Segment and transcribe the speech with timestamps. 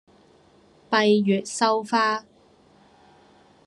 [0.89, 2.25] 閉月羞花